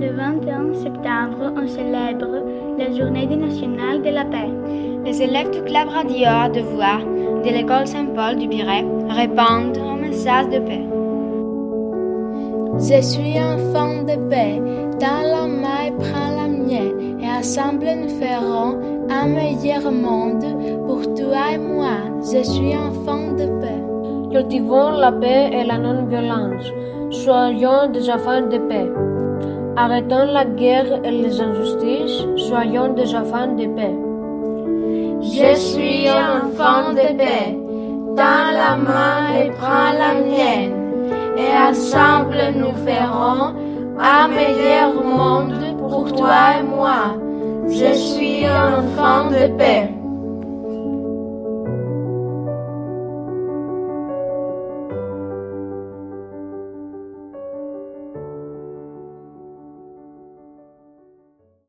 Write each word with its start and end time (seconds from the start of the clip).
Le 0.00 0.12
21 0.12 0.74
septembre, 0.74 1.52
on 1.56 1.66
célèbre 1.66 2.44
la 2.78 2.92
journée 2.96 3.26
nationale 3.26 4.00
de 4.00 4.10
la 4.10 4.24
paix. 4.24 4.48
Les 5.04 5.20
élèves 5.22 5.50
du 5.50 5.60
club 5.62 5.88
radio 5.88 6.24
à 6.24 6.48
devoir 6.48 7.00
de 7.00 7.50
l'école 7.50 7.84
Saint-Paul 7.84 8.36
du 8.36 8.46
Biret 8.46 8.84
répondent 9.08 9.76
au 9.78 9.96
message 9.96 10.50
de 10.50 10.60
paix. 10.60 10.86
Je 12.78 13.02
suis 13.02 13.40
enfant 13.40 14.04
de 14.04 14.14
paix, 14.30 14.62
dans 15.00 15.22
la 15.34 15.46
main 15.48 15.90
prends 15.98 16.36
la 16.36 16.46
mienne, 16.46 17.20
et 17.20 17.28
ensemble 17.28 17.86
nous 18.00 18.20
ferons 18.20 18.78
un 19.10 19.26
meilleur 19.26 19.90
monde 19.90 20.44
pour 20.86 21.02
toi 21.14 21.54
et 21.54 21.58
moi. 21.58 21.98
Je 22.20 22.44
suis 22.44 22.76
enfant 22.76 23.32
de 23.32 23.46
paix. 23.60 23.82
Cultivons 24.30 24.90
la 24.90 25.10
paix 25.10 25.50
et 25.52 25.64
la 25.64 25.76
non-violence. 25.76 26.66
Soyons 27.10 27.90
des 27.92 28.08
enfants 28.08 28.46
de 28.46 28.58
paix. 28.58 28.88
Arrêtons 29.80 30.32
la 30.32 30.44
guerre 30.44 31.04
et 31.04 31.10
les 31.12 31.40
injustices. 31.40 32.24
Soyons 32.48 32.94
des 32.94 33.14
enfants 33.14 33.54
de 33.54 33.66
paix. 33.76 33.96
Je 35.22 35.54
suis 35.54 36.08
un 36.08 36.48
enfant 36.48 36.94
de 36.94 37.16
paix. 37.16 37.56
Dans 38.16 38.46
la 38.60 38.74
main 38.76 39.20
et 39.40 39.50
prends 39.50 39.92
la 40.02 40.14
mienne. 40.14 40.74
Et 41.36 41.52
ensemble 41.70 42.40
nous 42.56 42.74
ferons 42.88 43.54
un 44.00 44.26
meilleur 44.26 44.94
monde 44.94 45.54
pour 45.78 46.12
toi 46.12 46.58
et 46.58 46.64
moi. 46.64 47.14
Je 47.68 47.92
suis 47.94 48.46
un 48.46 48.80
enfant 48.80 49.30
de 49.30 49.46
paix. 49.56 49.97